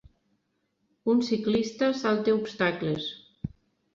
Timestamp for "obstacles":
2.39-3.05